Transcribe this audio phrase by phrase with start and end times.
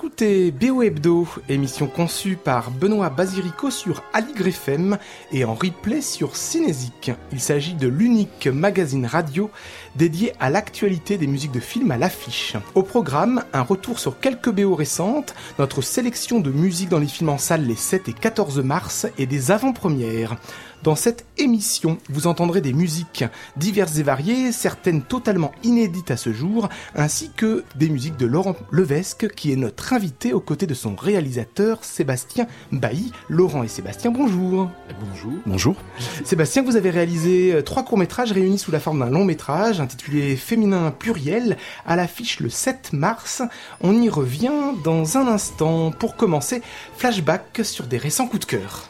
[0.00, 4.96] écoutez BO Hebdo, émission conçue par Benoît Basirico sur Aligre FM
[5.30, 7.10] et en replay sur Cinésique.
[7.32, 9.50] Il s'agit de l'unique magazine radio
[9.96, 12.56] dédié à l'actualité des musiques de films à l'affiche.
[12.74, 17.28] Au programme, un retour sur quelques BO récentes, notre sélection de musique dans les films
[17.28, 20.38] en salle les 7 et 14 mars et des avant-premières.
[20.82, 23.24] Dans cette émission, vous entendrez des musiques
[23.58, 28.56] diverses et variées, certaines totalement inédites à ce jour, ainsi que des musiques de Laurent
[28.70, 33.12] Levesque, qui est notre invité aux côtés de son réalisateur Sébastien Bailly.
[33.28, 34.70] Laurent et Sébastien, bonjour.
[35.00, 35.32] Bonjour.
[35.44, 35.76] Bonjour.
[36.24, 40.34] Sébastien, vous avez réalisé euh, trois courts-métrages réunis sous la forme d'un long métrage intitulé
[40.36, 43.42] Féminin pluriel, à l'affiche le 7 mars.
[43.82, 45.90] On y revient dans un instant.
[45.90, 46.62] Pour commencer,
[46.96, 48.89] flashback sur des récents coups de cœur.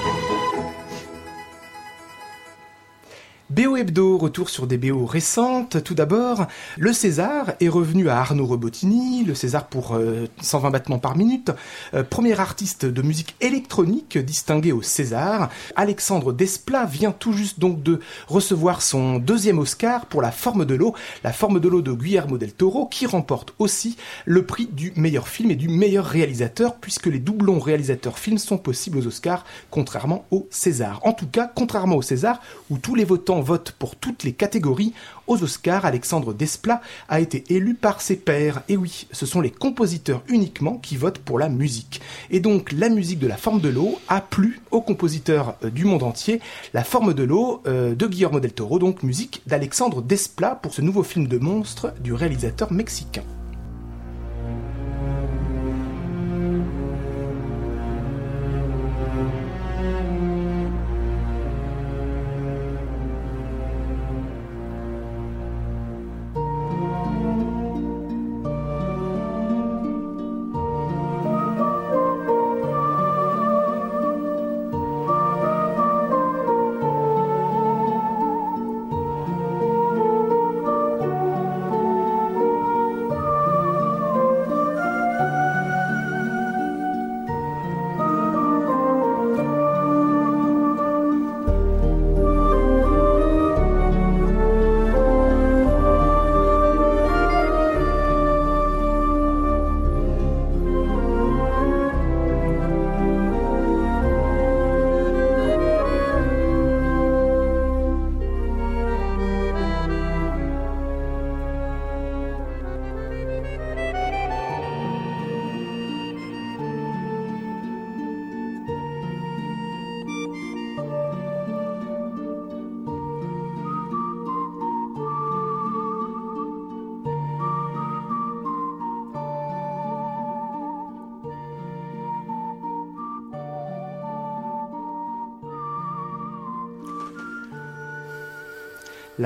[3.51, 5.83] BO Hebdo, retour sur des BO récentes.
[5.83, 9.99] Tout d'abord, le César est revenu à Arnaud Robotini, le César pour
[10.41, 11.51] 120 euh, battements par minute.
[11.93, 15.49] Euh, premier artiste de musique électronique distingué au César.
[15.75, 17.99] Alexandre Desplat vient tout juste donc de
[18.29, 22.37] recevoir son deuxième Oscar pour La forme de l'eau, La forme de l'eau de Guillermo
[22.37, 27.07] del Toro, qui remporte aussi le prix du meilleur film et du meilleur réalisateur, puisque
[27.07, 31.01] les doublons réalisateurs-films sont possibles aux Oscars, contrairement au César.
[31.03, 34.93] En tout cas, contrairement au César, où tous les votants vote pour toutes les catégories,
[35.27, 38.61] aux Oscars, Alexandre Desplat a été élu par ses pairs.
[38.69, 42.01] Et oui, ce sont les compositeurs uniquement qui votent pour la musique.
[42.29, 45.85] Et donc la musique de La Forme de l'eau a plu aux compositeurs euh, du
[45.85, 46.41] monde entier.
[46.73, 50.81] La Forme de l'eau euh, de Guillermo del Toro, donc musique d'Alexandre Desplat pour ce
[50.81, 53.23] nouveau film de monstre du réalisateur mexicain.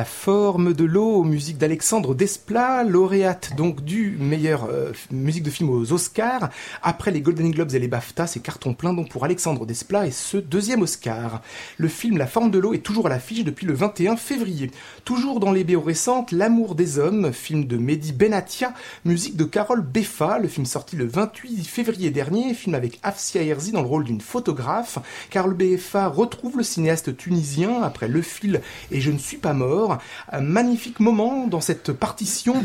[0.05, 5.71] La forme de l'eau, musique d'Alexandre Desplat, lauréate donc du meilleur euh, musique de film
[5.71, 6.51] aux Oscars.
[6.83, 10.11] Après les Golden Globes et les BAFTA, c'est carton plein donc pour Alexandre Desplat et
[10.11, 11.41] ce deuxième Oscar.
[11.77, 14.69] Le film La forme de l'eau est toujours à l'affiche depuis le 21 février.
[15.05, 19.81] Toujours dans les BO récentes, L'amour des hommes, film de Mehdi Benatia, musique de Carole
[19.81, 24.03] Beffa, le film sorti le 28 février dernier, film avec Afsia Herzi dans le rôle
[24.03, 24.99] d'une photographe.
[25.31, 28.61] Carole Beffa retrouve le cinéaste tunisien après Le Fil
[28.91, 29.94] et Je ne suis pas mort
[30.31, 32.55] un magnifique moment dans cette partition,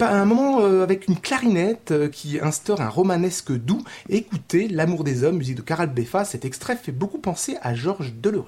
[0.00, 3.82] un moment euh, avec une clarinette euh, qui instaure un romanesque doux.
[4.08, 8.14] Écoutez, L'amour des hommes, musique de Karel Beffa, cet extrait fait beaucoup penser à Georges
[8.14, 8.44] Delerue.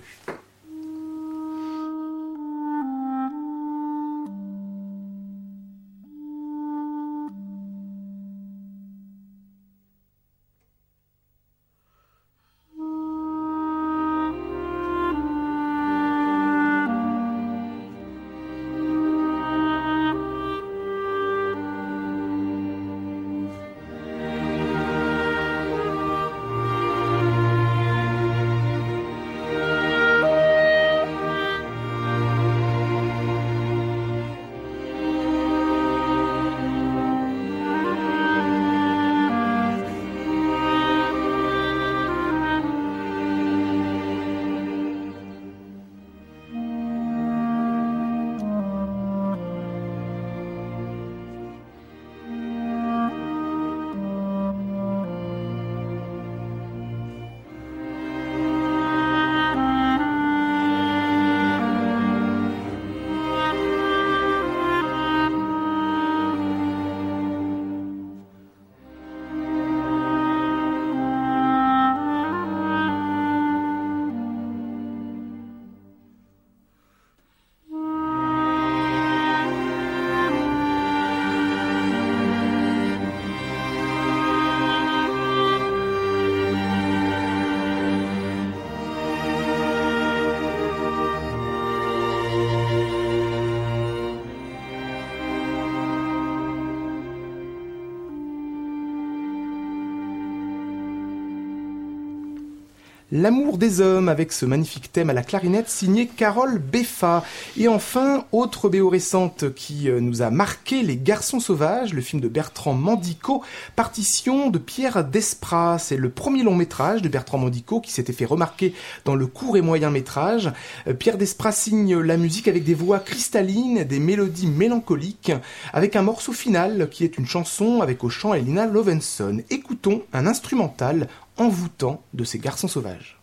[103.20, 107.22] L'amour des hommes avec ce magnifique thème à la clarinette signé Carole Beffa.
[107.58, 112.22] Et enfin, autre BO récente qui euh, nous a marqué, Les Garçons Sauvages, le film
[112.22, 113.42] de Bertrand Mandico,
[113.76, 115.76] partition de Pierre Desprats.
[115.78, 118.72] C'est le premier long métrage de Bertrand Mandico qui s'était fait remarquer
[119.04, 120.50] dans le court et moyen métrage.
[120.88, 125.32] Euh, Pierre Desprats signe la musique avec des voix cristallines, des mélodies mélancoliques,
[125.74, 129.42] avec un morceau final qui est une chanson avec au chant Elina Lovenson.
[129.50, 133.19] Écoutons un instrumental envoûtant de ces garçons sauvages.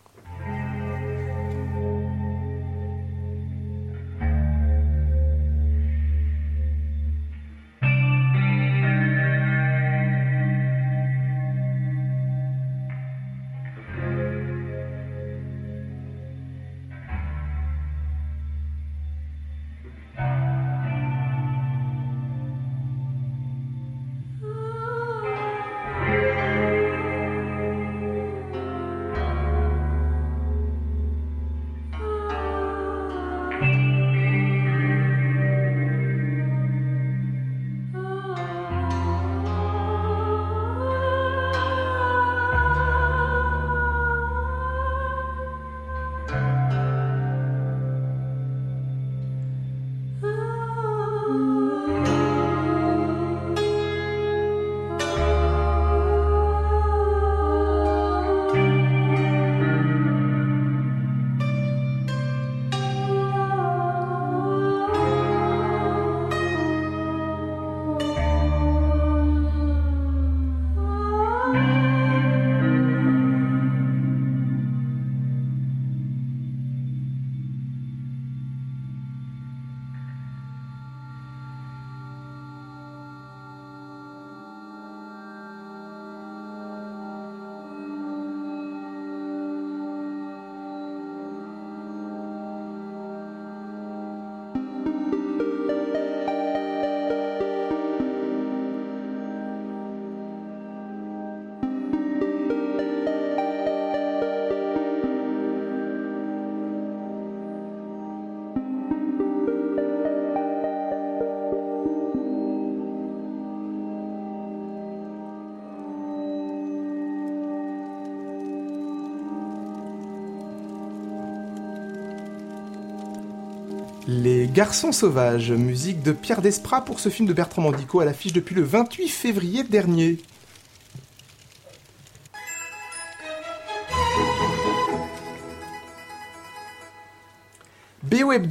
[124.10, 128.32] Les Garçons Sauvages, musique de Pierre Desprats pour ce film de Bertrand Mandico à l'affiche
[128.32, 130.16] depuis le 28 février dernier.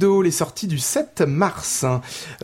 [0.00, 1.84] Les sorties du 7 mars.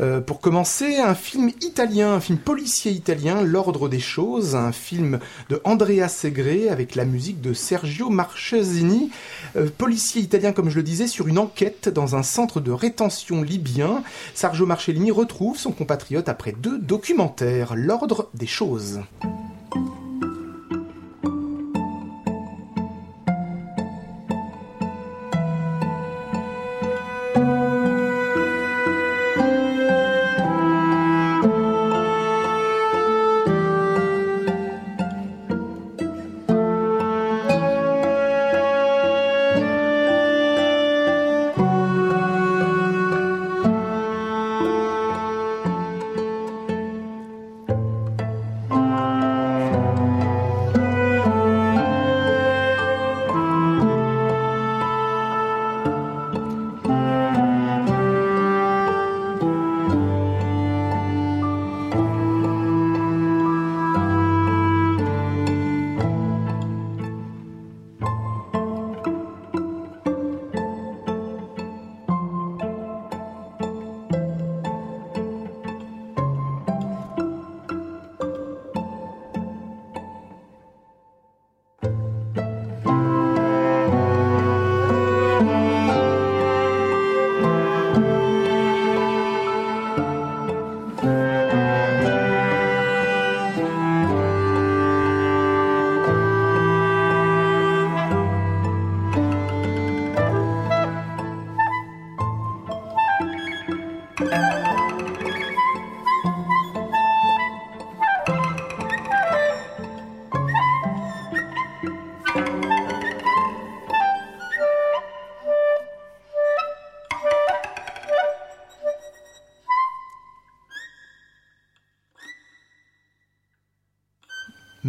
[0.01, 5.21] Euh, pour commencer, un film italien, un film policier italien, L'Ordre des Choses, un film
[5.51, 9.11] de Andrea Segre avec la musique de Sergio Marchesini,
[9.57, 13.43] euh, policier italien comme je le disais, sur une enquête dans un centre de rétention
[13.43, 14.03] libyen.
[14.35, 19.01] Sergio Marchesini retrouve son compatriote après deux documentaires, L'Ordre des Choses.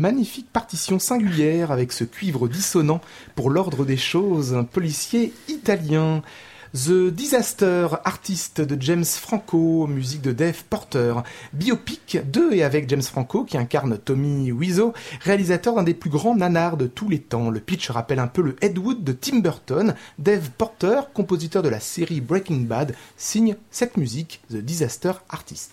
[0.05, 3.01] magnifique partition singulière avec ce cuivre dissonant
[3.33, 6.21] pour l'ordre des choses, un policier italien.
[6.75, 11.13] The Disaster Artist de James Franco, musique de Dave Porter,
[11.53, 14.91] biopic de et avec James Franco qui incarne Tommy Wiseau,
[15.21, 17.49] réalisateur d'un des plus grands nanars de tous les temps.
[17.49, 19.95] Le pitch rappelle un peu le Ed Wood de Tim Burton.
[20.19, 25.71] Dave Porter, compositeur de la série Breaking Bad, signe cette musique, The Disaster Artist.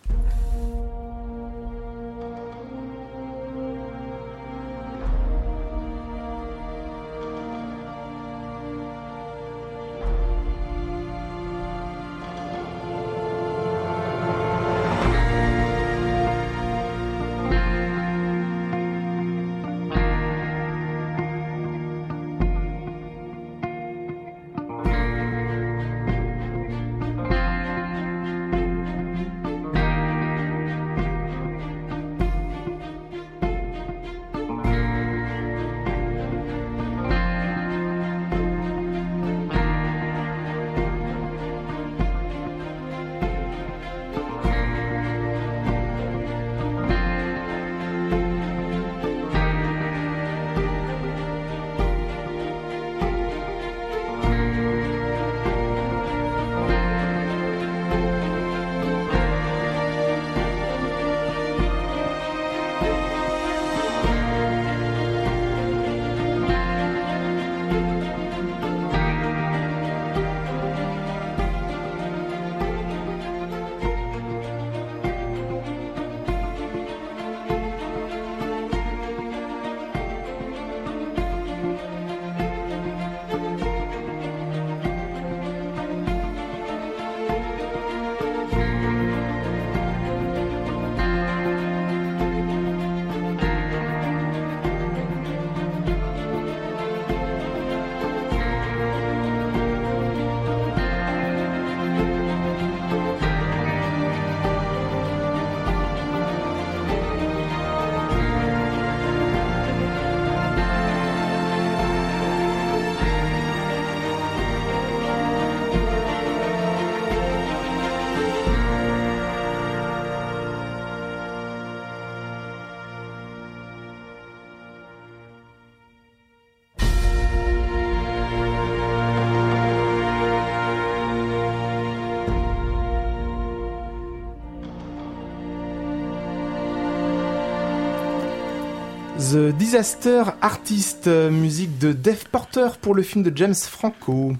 [139.32, 144.34] The Disaster Artist, euh, musique de Dave Porter pour le film de James Franco.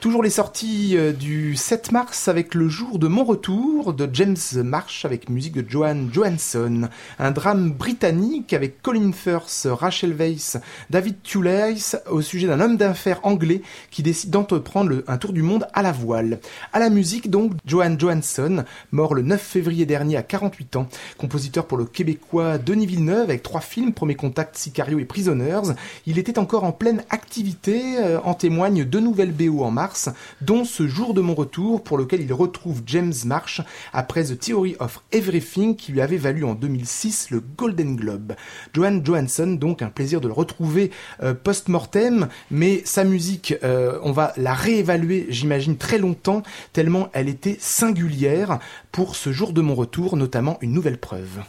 [0.00, 4.36] Toujours les sorties euh, du 7 mars avec Le jour de mon retour de James
[4.64, 6.88] Marsh avec musique de Joan Johansson.
[7.18, 10.56] Un drame britannique avec Colin Firth, Rachel Weisz,
[10.88, 13.60] David Thewlis au sujet d'un homme d'affaires anglais
[13.90, 16.40] qui décide d'entreprendre un tour du monde à la voile.
[16.72, 20.88] À la musique donc, Joan Johansson, mort le 9 février dernier à 48 ans,
[21.18, 25.74] compositeur pour le québécois Denis Villeneuve avec trois films, Premier Contact, Sicario et Prisoners.
[26.06, 30.08] Il était encore en pleine activité, euh, en témoignent deux nouvelles BO en mars
[30.40, 33.60] dont ce jour de mon retour pour lequel il retrouve James Marsh
[33.92, 38.34] après The Theory of Everything qui lui avait valu en 2006 le Golden Globe.
[38.74, 40.90] Johan Johansson, donc un plaisir de le retrouver
[41.22, 47.28] euh, post-mortem, mais sa musique, euh, on va la réévaluer, j'imagine, très longtemps, tellement elle
[47.28, 48.58] était singulière
[48.92, 51.42] pour ce jour de mon retour, notamment une nouvelle preuve.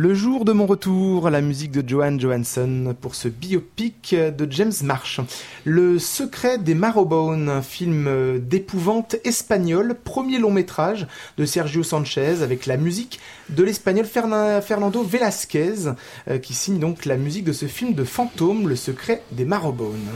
[0.00, 4.72] Le jour de mon retour, la musique de Johan Johansson pour ce biopic de James
[4.84, 5.20] Marsh.
[5.64, 12.66] Le secret des Marrowbone, un film d'épouvante espagnol, premier long métrage de Sergio Sanchez avec
[12.66, 15.88] la musique de l'espagnol Fernando Velasquez
[16.28, 20.06] euh, qui signe donc la musique de ce film de fantôme, Le secret des Marrowbone.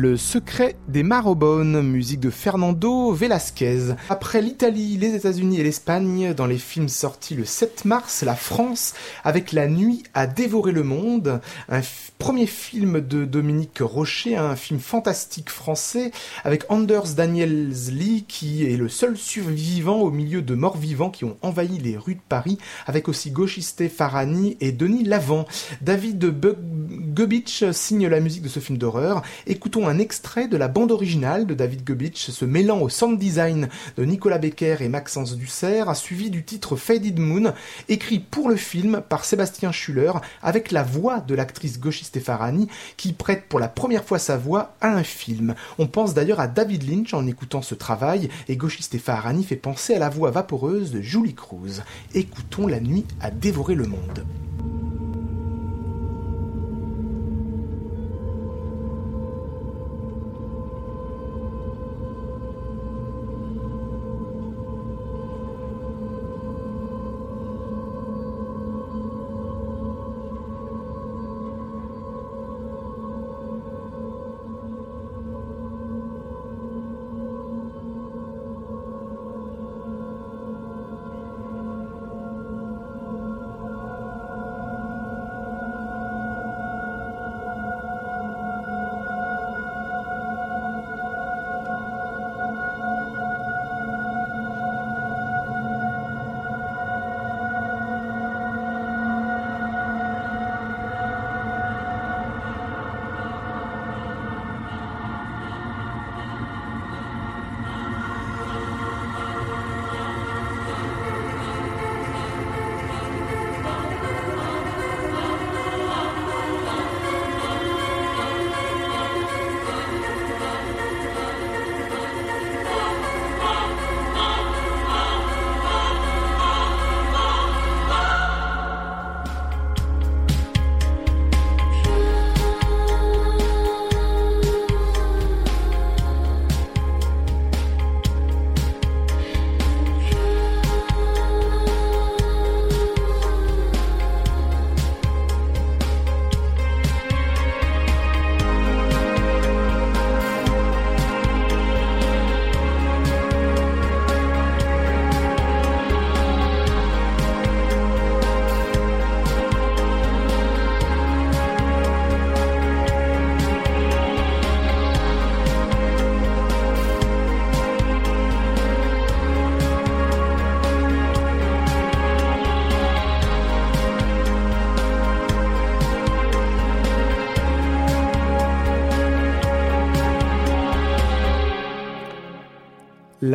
[0.00, 3.96] Le secret des Marrowbone, musique de Fernando Velasquez.
[4.08, 8.94] Après l'Italie, les États-Unis et l'Espagne, dans les films sortis le 7 mars, la France,
[9.24, 11.40] avec La Nuit a dévoré le monde,
[12.18, 16.10] premier film de Dominique Rocher, un film fantastique français,
[16.42, 21.24] avec Anders Daniels Lee, qui est le seul survivant au milieu de morts vivants qui
[21.24, 25.46] ont envahi les rues de Paris, avec aussi Gauchiste Farani et Denis Lavant.
[25.80, 26.34] David
[27.14, 29.22] Gubitsch signe la musique de ce film d'horreur.
[29.46, 33.68] Écoutons un extrait de la bande originale de David Gubitsch, se mêlant au sound design
[33.96, 37.54] de Nicolas Becker et Maxence Dussert, suivi du titre Faded Moon,
[37.88, 43.12] écrit pour le film par Sébastien Schuller, avec la voix de l'actrice Goshi Stefarani, qui
[43.12, 45.54] prête pour la première fois sa voix à un film.
[45.78, 49.94] On pense d'ailleurs à David Lynch en écoutant ce travail, et Goshi Stefarani fait penser
[49.94, 51.82] à la voix vaporeuse de Julie Cruz.
[52.14, 54.24] Écoutons La nuit à dévorer le monde.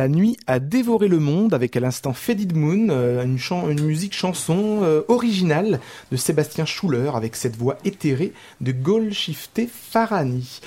[0.04, 4.80] La nuit a dévoré le monde avec à l'instant Faded Moon, euh, une, musique chanson
[4.82, 5.80] euh, originale
[6.12, 10.60] de Sébastien Schuller avec cette voix éthérée de Golshifteh Farani.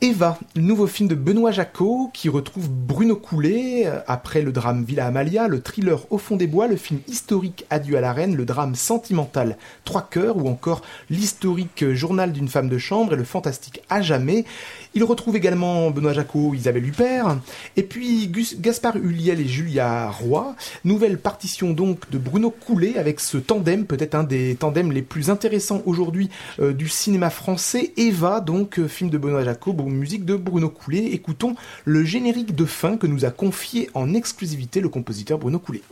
[0.00, 4.84] Eva, le nouveau film de Benoît Jacot qui retrouve Bruno Coulet euh, après le drame
[4.84, 8.36] Villa Amalia, le thriller Au fond des bois, le film historique Adieu à la reine,
[8.36, 13.24] le drame sentimental Trois cœurs ou encore l'historique Journal d'une femme de chambre et le
[13.24, 14.44] fantastique À jamais.
[14.98, 17.38] Il retrouve également Benoît Jacot, Isabelle Huppert,
[17.76, 20.56] et puis Gaspard Huliel et Julia Roy.
[20.82, 25.30] Nouvelle partition donc de Bruno Coulet avec ce tandem, peut-être un des tandems les plus
[25.30, 27.92] intéressants aujourd'hui euh, du cinéma français.
[27.96, 31.04] Eva, donc euh, film de Benoît Jacot, musique de Bruno Coulet.
[31.12, 35.82] Écoutons le générique de fin que nous a confié en exclusivité le compositeur Bruno Coulet.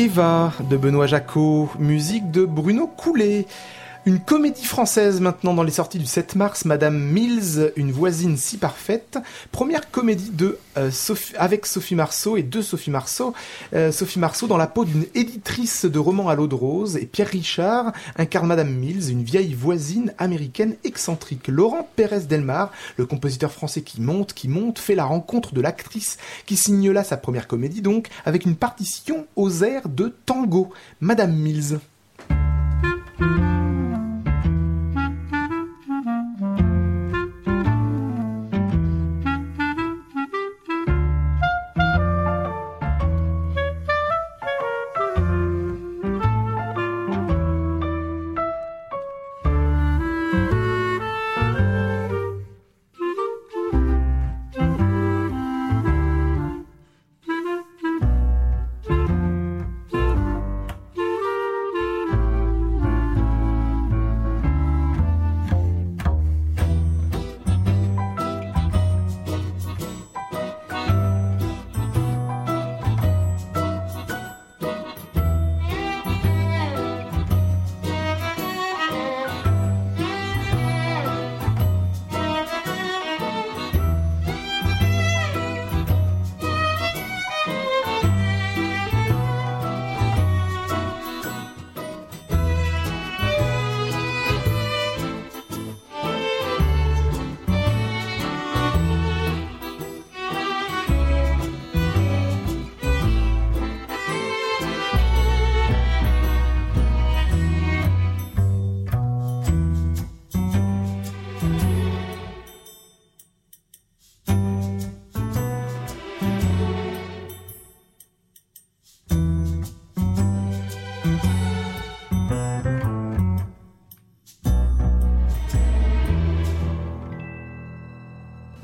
[0.00, 3.46] Eva de Benoît Jacot, musique de Bruno Coulet.
[4.06, 8.56] Une comédie française maintenant dans les sorties du 7 mars, Madame Mills, une voisine si
[8.56, 9.18] parfaite.
[9.52, 13.34] Première comédie de euh, Sophie, avec Sophie Marceau et de Sophie Marceau.
[13.74, 17.04] Euh, Sophie Marceau dans la peau d'une éditrice de romans à l'eau de rose et
[17.04, 21.48] Pierre Richard incarne Madame Mills, une vieille voisine américaine excentrique.
[21.48, 26.16] Laurent Pérez Delmar, le compositeur français qui monte, qui monte, fait la rencontre de l'actrice
[26.46, 30.70] qui signe là sa première comédie donc avec une partition aux airs de tango.
[31.00, 31.80] Madame Mills.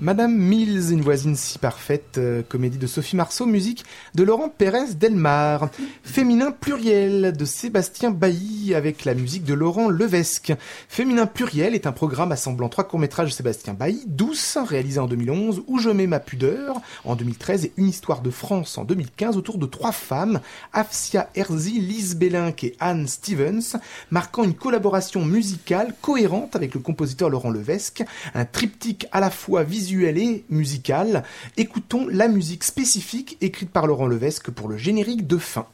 [0.07, 4.95] Madame Mills, une voisine si parfaite, euh, comédie de Sophie Marceau, musique de Laurent Pérez
[4.95, 5.69] Delmar.
[6.05, 10.53] Féminin pluriel de Sébastien Bailly avec la musique de Laurent Levesque.
[10.89, 15.65] Féminin pluriel est un programme assemblant trois courts-métrages de Sébastien Bailly, Douce, réalisé en 2011,
[15.67, 19.59] Où je mets ma pudeur en 2013 et Une histoire de France en 2015 autour
[19.59, 20.39] de trois femmes,
[20.73, 23.81] Afsia Herzi, Lise Bellinck et Anne Stevens,
[24.13, 29.65] marquant une collaboration musicale cohérente avec le compositeur Laurent Levesque, un triptyque à la fois
[29.65, 31.25] visuel visuelle et musicale,
[31.57, 35.67] écoutons la musique spécifique écrite par Laurent Levesque pour le générique de fin.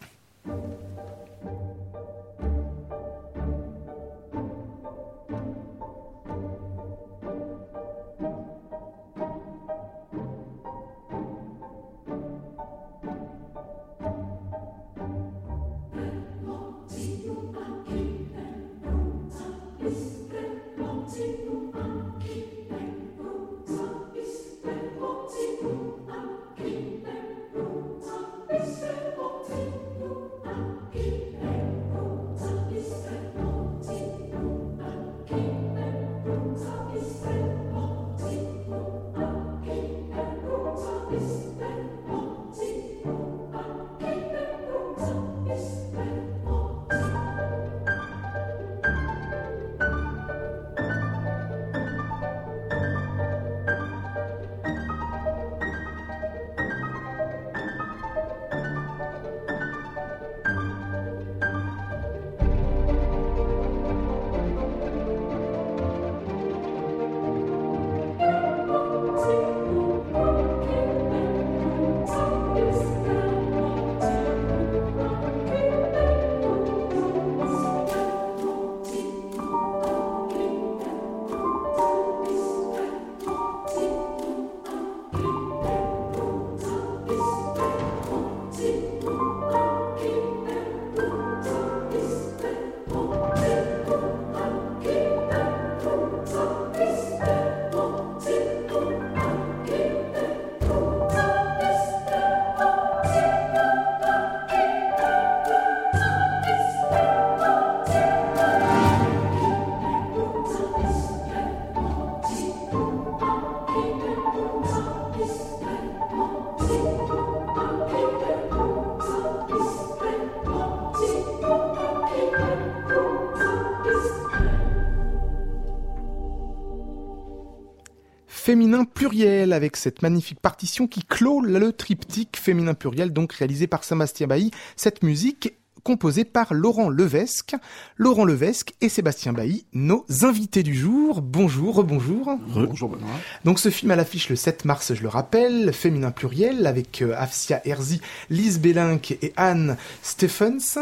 [128.52, 133.82] Féminin pluriel avec cette magnifique partition qui clôt le triptyque féminin pluriel donc réalisé par
[133.82, 134.50] Sébastien Bailly.
[134.76, 137.54] Cette musique composé par Laurent Levesque.
[137.96, 141.22] Laurent Levesque et Sébastien Bailly, nos invités du jour.
[141.22, 142.30] Bonjour, bonjour.
[142.48, 143.08] Bonjour Benoît.
[143.44, 147.14] Donc ce film à l'affiche le 7 mars, je le rappelle, féminin pluriel avec euh,
[147.16, 150.78] Afsia Herzi, Lise Bellinck et Anne Stephens.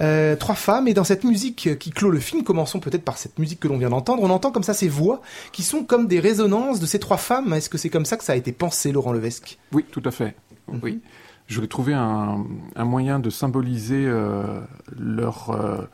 [0.00, 3.38] Euh, trois femmes et dans cette musique qui clôt le film, commençons peut-être par cette
[3.38, 4.22] musique que l'on vient d'entendre.
[4.22, 7.52] On entend comme ça ces voix qui sont comme des résonances de ces trois femmes.
[7.52, 9.58] Est-ce que c'est comme ça que ça a été pensé, Laurent Levesque?
[9.72, 10.34] Oui, tout à fait.
[10.82, 11.23] Oui je
[11.54, 12.44] voulais trouver un,
[12.76, 14.60] moyen de symboliser euh,
[14.98, 15.86] leur euh,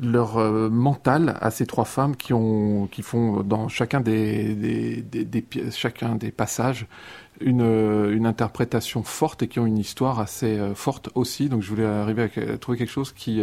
[0.00, 5.44] leur euh, mental à ces trois femmes qui ont qui font dans chacun des, des,
[5.72, 6.86] chacun des passages
[7.40, 7.62] une,
[8.12, 11.48] une interprétation forte et qui ont une histoire assez forte aussi.
[11.48, 13.42] Donc je voulais arriver à trouver quelque chose qui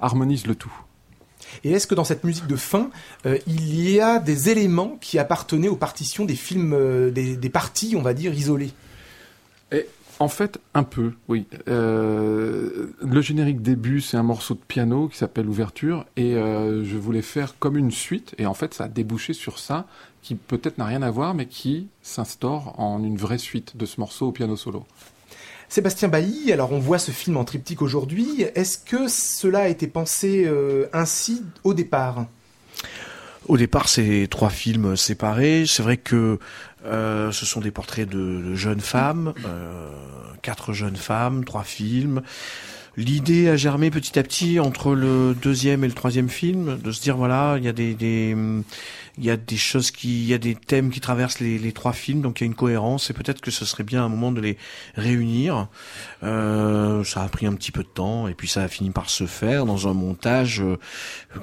[0.00, 0.72] harmonise le tout.
[1.62, 2.90] Et est-ce que dans cette musique de fin,
[3.24, 8.14] il y a des éléments qui appartenaient aux partitions des films, des parties, on va
[8.14, 8.72] dire, isolées?
[10.20, 11.46] En fait, un peu, oui.
[11.68, 16.96] Euh, le générique début, c'est un morceau de piano qui s'appelle Ouverture, et euh, je
[16.96, 19.86] voulais faire comme une suite, et en fait, ça a débouché sur ça,
[20.22, 24.00] qui peut-être n'a rien à voir, mais qui s'instaure en une vraie suite de ce
[24.00, 24.86] morceau au piano solo.
[25.68, 29.86] Sébastien Bailly, alors on voit ce film en triptyque aujourd'hui, est-ce que cela a été
[29.88, 32.26] pensé euh, ainsi au départ?
[33.46, 35.64] Au départ, c'est trois films séparés.
[35.66, 36.38] C'est vrai que
[36.86, 39.88] euh, ce sont des portraits de, jeunes femmes, euh,
[40.42, 42.22] quatre jeunes femmes, trois films.
[42.96, 47.00] L'idée a germé petit à petit entre le deuxième et le troisième film, de se
[47.02, 48.36] dire voilà, il y a des, des
[49.16, 51.92] il y a des choses qui, il y a des thèmes qui traversent les, trois
[51.92, 54.32] films, donc il y a une cohérence et peut-être que ce serait bien un moment
[54.32, 54.58] de les
[54.96, 55.68] réunir.
[56.24, 59.10] Euh, ça a pris un petit peu de temps et puis ça a fini par
[59.10, 60.78] se faire dans un montage euh,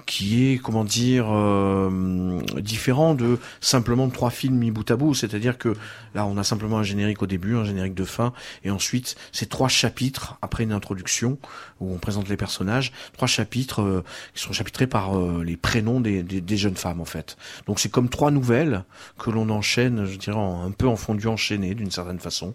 [0.05, 5.13] qui est, comment dire, euh, différent de simplement trois films mis bout à bout.
[5.13, 5.73] C'est-à-dire que
[6.13, 8.33] là, on a simplement un générique au début, un générique de fin,
[8.65, 11.37] et ensuite c'est trois chapitres après une introduction
[11.79, 14.03] où on présente les personnages, trois chapitres euh,
[14.35, 17.37] qui sont chapitrés par les prénoms des, des jeunes femmes en fait.
[17.67, 18.83] Donc c'est comme trois nouvelles
[19.17, 22.53] que l'on enchaîne, je dirais, un peu en fondu enchaîné d'une certaine façon.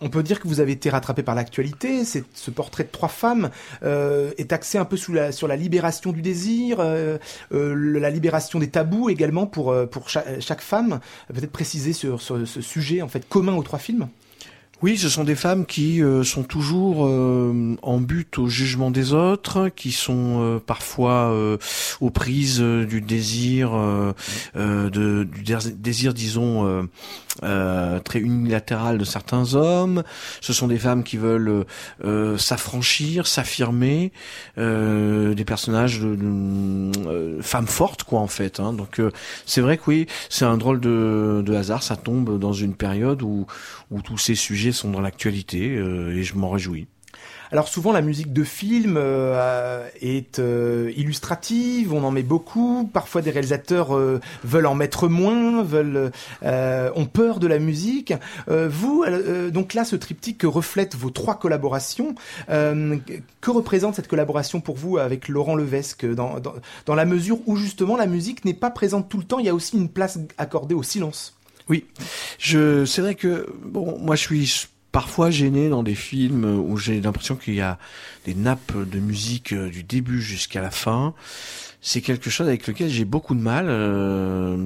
[0.00, 2.04] On peut dire que vous avez été rattrapé par l'actualité.
[2.04, 3.50] Ce portrait de trois femmes
[3.82, 7.18] euh, est axé un peu sur la libération du désir, euh,
[7.52, 9.74] euh, la libération des tabous également pour
[10.08, 11.00] chaque femme.
[11.32, 14.08] Peut-être préciser sur, sur ce sujet en fait commun aux trois films?
[14.80, 19.12] Oui, ce sont des femmes qui euh, sont toujours euh, en but au jugement des
[19.12, 21.34] autres, qui sont euh, parfois
[22.00, 23.72] aux prises du désir,
[24.54, 26.88] de, du désir, disons,
[27.40, 30.02] très unilatéral de certains hommes.
[30.40, 31.64] Ce sont des femmes qui veulent
[32.36, 34.12] s'affranchir, s'affirmer,
[34.56, 38.60] des personnages de, femmes fortes, quoi, en fait.
[38.60, 38.72] Hein.
[38.72, 39.00] Donc,
[39.46, 41.82] c'est vrai que oui, c'est un drôle de, hasard.
[41.82, 43.46] Ça tombe dans une période où
[44.04, 46.86] tous ces sujets sont dans l'actualité euh, et je m'en réjouis.
[47.50, 52.90] Alors souvent la musique de film euh, est euh, illustrative, on en met beaucoup.
[52.92, 53.98] Parfois des réalisateurs
[54.44, 56.12] veulent en mettre moins, veulent
[56.42, 58.12] ont peur de la musique.
[58.48, 59.04] vous,
[59.50, 62.14] donc là, ce triptyque reflète vos trois collaborations.
[62.48, 66.54] que représente cette collaboration pour vous avec Laurent Levesque dans, dans,
[66.84, 69.50] dans la mesure où justement la musique n'est pas présente tout le temps, il y
[69.50, 71.37] a aussi une place accordée au silence?
[71.68, 71.84] Oui,
[72.38, 77.00] je c'est vrai que bon, moi je suis parfois gêné dans des films où j'ai
[77.00, 77.78] l'impression qu'il y a
[78.24, 81.14] des nappes de musique euh, du début jusqu'à la fin.
[81.88, 83.64] C'est quelque chose avec lequel j'ai beaucoup de mal.
[83.70, 84.58] Euh,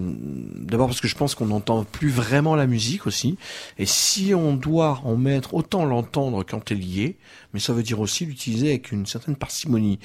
[0.57, 3.39] d'abord parce que je pense qu'on n'entend plus vraiment la musique aussi.
[3.79, 7.16] Et si on doit en mettre, autant l'entendre quand elle y est,
[7.55, 10.01] mais ça veut dire aussi l'utiliser avec une certaine parcimonie.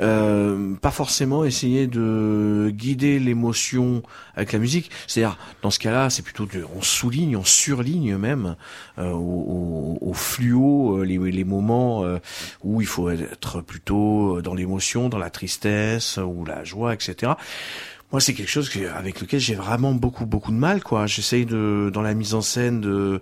[0.00, 4.02] Euh, pas forcément essayer de guider l'émotion
[4.34, 4.90] avec la musique.
[5.06, 8.56] C'est-à-dire, dans ce cas-là, c'est plutôt de, on souligne, on surligne même
[8.98, 12.18] euh, au, au, fluo euh, les, les moments euh,
[12.64, 17.36] où il faut être plutôt dans l'émotion, dans la tristesse ou la joie, etc
[18.12, 21.06] moi c'est quelque chose avec lequel j'ai vraiment beaucoup beaucoup de mal quoi.
[21.06, 23.20] J'essaye de dans la mise en scène de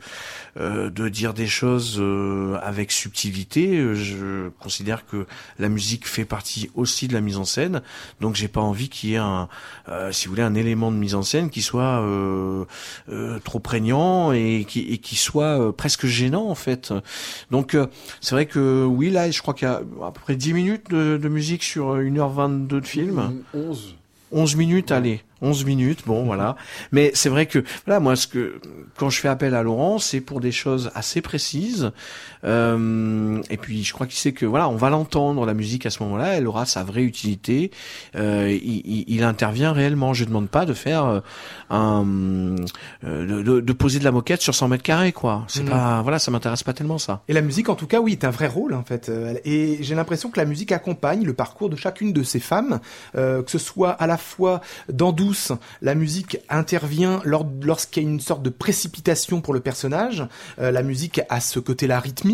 [0.59, 3.95] euh, de dire des choses euh, avec subtilité.
[3.95, 5.27] Je considère que
[5.59, 7.81] la musique fait partie aussi de la mise en scène.
[8.21, 9.49] Donc j'ai pas envie qu'il y ait un
[9.89, 12.65] euh, si vous voulez un élément de mise en scène qui soit euh,
[13.09, 16.93] euh, trop prégnant et qui et qui soit presque gênant en fait.
[17.51, 17.77] Donc
[18.21, 20.91] c'est vrai que oui là je crois qu'il y a à peu près 10 minutes
[20.91, 23.43] de, de musique sur 1h22 de film.
[23.55, 23.97] 11
[24.33, 25.23] 11 minutes, allez.
[25.43, 26.27] 11 minutes, bon mhm.
[26.27, 26.57] voilà.
[26.91, 28.61] Mais c'est vrai que voilà, moi ce que
[28.97, 31.93] quand je fais appel à Laurent, c'est pour des choses assez précises.
[32.45, 35.91] Euh, et puis je crois qu'il sait que voilà, on va l'entendre la musique à
[35.91, 37.71] ce moment-là, elle aura sa vraie utilité.
[38.17, 40.13] Euh, il, il, intervient réellement.
[40.13, 41.21] Je demande pas de faire euh,
[41.71, 42.05] un
[43.03, 45.45] de, de, poser de la moquette sur 100 mètres carrés quoi.
[45.49, 45.71] C'est mhm.
[45.71, 47.23] pas voilà, ça m'intéresse pas tellement ça.
[47.29, 49.11] Et la musique en tout cas, oui, est un vrai rôle en fait.
[49.45, 52.81] Et j'ai l'impression que la musique accompagne le parcours de chacune de ces femmes,
[53.17, 54.61] euh, que ce soit à la fois
[54.93, 60.27] dans Douce la musique intervient lorsqu'il y a une sorte de précipitation pour le personnage.
[60.59, 62.34] Euh, la musique a ce côté-là rythmique.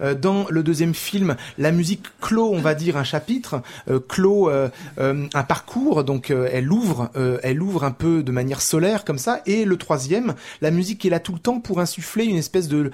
[0.00, 4.50] Euh, dans le deuxième film, la musique clôt, on va dire, un chapitre, euh, clôt
[4.98, 6.04] un parcours.
[6.04, 7.10] Donc elle ouvre,
[7.42, 9.40] elle ouvre un peu de manière solaire comme ça.
[9.46, 12.90] Et le troisième, la musique est là tout le temps pour insuffler une espèce de,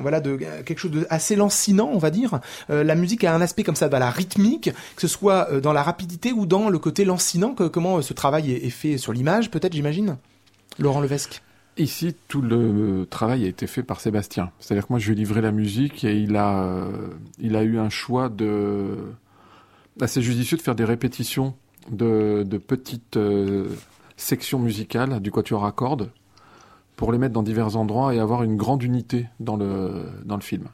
[0.00, 2.40] voilà, de quelque chose de assez lancinant, on va dire.
[2.68, 6.32] la musique a un aspect comme ça, la rythmique, que ce soit dans la rapidité
[6.32, 7.54] ou dans le côté lancinant.
[7.54, 10.16] Que, comment ce travail est, fait sur l'image, peut-être, j'imagine?
[10.78, 11.42] Laurent Levesque
[11.78, 14.50] Ici, tout le travail a été fait par Sébastien.
[14.58, 16.90] C'est-à-dire que moi, je lui ai livré la musique et il a, euh,
[17.38, 18.96] il a eu un choix de
[20.00, 21.54] assez judicieux de faire des répétitions
[21.90, 23.68] de, petites euh,
[24.16, 26.10] sections musicales du quatuor à cordes
[26.96, 30.42] pour les mettre dans divers endroits et avoir une grande unité dans le, dans le
[30.42, 30.68] film.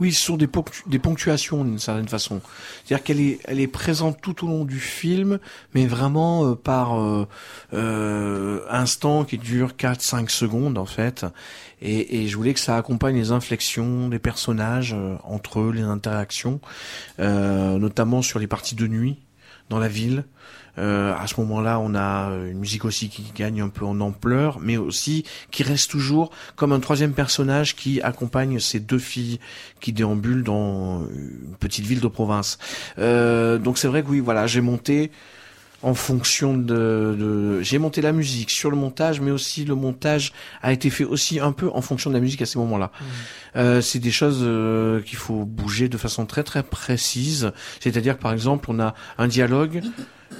[0.00, 0.48] Oui, ce sont des,
[0.86, 2.40] des ponctuations d'une certaine façon.
[2.84, 5.38] C'est-à-dire qu'elle est, présente tout au long du film,
[5.74, 7.26] mais vraiment euh, par euh,
[7.74, 11.26] euh, instant qui dure 4-5 secondes en fait.
[11.80, 15.82] Et, et, je voulais que ça accompagne les inflexions des personnages euh, entre eux, les
[15.82, 16.60] interactions,
[17.18, 19.18] notamment sur les parties de nuit
[19.68, 20.24] dans la ville.
[20.78, 24.58] Euh, à ce moment-là, on a une musique aussi qui gagne un peu en ampleur,
[24.60, 29.40] mais aussi qui reste toujours comme un troisième personnage qui accompagne ces deux filles
[29.80, 32.58] qui déambulent dans une petite ville de province.
[32.98, 35.10] Euh, donc c'est vrai que oui, voilà, j'ai monté
[35.82, 40.32] en fonction de, de j'ai monté la musique sur le montage, mais aussi le montage
[40.60, 42.90] a été fait aussi un peu en fonction de la musique à ces moments-là.
[42.90, 43.04] Mmh.
[43.56, 47.52] Euh, c'est des choses euh, qu'il faut bouger de façon très très précise.
[47.80, 49.82] C'est-à-dire que par exemple, on a un dialogue,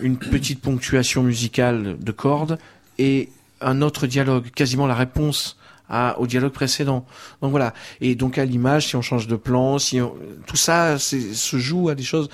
[0.00, 2.58] une petite ponctuation musicale de cordes
[2.98, 3.28] et
[3.60, 5.56] un autre dialogue, quasiment la réponse
[5.88, 7.06] à, au dialogue précédent.
[7.42, 7.74] Donc voilà.
[8.00, 10.00] Et donc à l'image, si on change de plan, si
[10.46, 12.28] tout ça se joue à des choses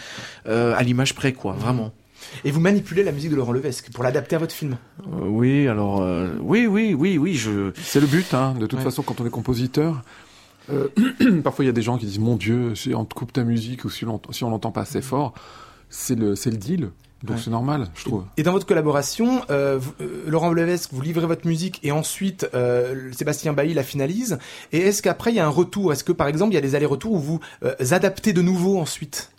[0.47, 1.93] euh, à l'image près, quoi, vraiment.
[2.45, 4.77] Et vous manipulez la musique de Laurent Levesque pour l'adapter à votre film.
[5.01, 7.73] Euh, oui, alors euh, oui, oui, oui, oui, je.
[7.83, 8.55] C'est le but, hein.
[8.59, 10.03] De toute façon, quand on est compositeur,
[10.71, 10.89] euh,
[11.45, 13.45] parfois il y a des gens qui disent mon Dieu, si on te coupe ta
[13.45, 15.35] musique ou si on, si on l'entend pas assez fort,
[15.89, 16.91] c'est le, c'est le deal.
[17.25, 18.25] Donc c'est normal, je trouve.
[18.37, 23.11] Et dans votre collaboration, euh, euh, Laurent Levesque, vous livrez votre musique et ensuite euh,
[23.13, 24.39] Sébastien Bailly la finalise.
[24.73, 25.93] Et est-ce qu'après il y a un retour?
[25.93, 28.79] Est-ce que par exemple il y a des allers-retours où vous euh, adaptez de nouveau
[28.79, 29.31] ensuite?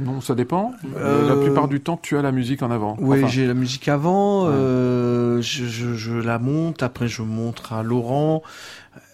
[0.00, 0.72] Non, ça dépend.
[0.96, 2.96] La plupart du temps, tu as la musique en avant.
[3.00, 7.82] Oui, Enfin, j'ai la musique avant, je, je, je la monte, après je montre à
[7.82, 8.42] Laurent.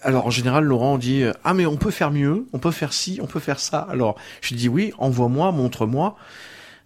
[0.03, 3.19] Alors en général, Laurent dit ah mais on peut faire mieux, on peut faire ci,
[3.23, 3.79] on peut faire ça.
[3.91, 6.17] Alors je dis oui, envoie-moi, montre-moi.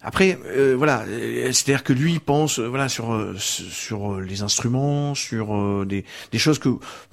[0.00, 4.20] Après, euh, voilà, euh, c'est-à-dire que lui il pense, euh, voilà, sur euh, sur euh,
[4.20, 6.68] les instruments, sur euh, des des choses que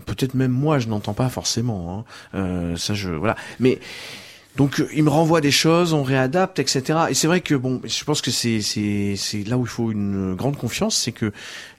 [0.05, 2.05] peut-être même moi je n'entends pas forcément.
[2.33, 2.37] Hein.
[2.37, 3.35] Euh, ça, je voilà.
[3.59, 3.79] Mais
[4.57, 6.99] donc il me renvoie des choses, on réadapte, etc.
[7.09, 9.91] Et c'est vrai que bon, je pense que c'est c'est c'est là où il faut
[9.91, 11.31] une grande confiance, c'est que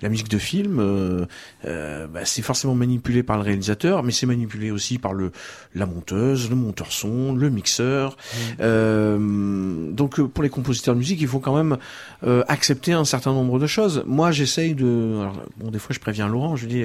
[0.03, 1.25] la musique de film, euh,
[1.65, 5.33] euh, bah, c'est forcément manipulé par le réalisateur, mais c'est manipulé aussi par le
[5.75, 8.17] la monteuse, le monteur son, le mixeur.
[8.61, 11.79] Euh, donc euh, pour les compositeurs de musique, il faut quand même
[12.25, 14.03] euh, accepter un certain nombre de choses.
[14.07, 15.19] Moi, j'essaye de.
[15.21, 16.85] Alors, bon, des fois, je préviens Laurent, je lui dis,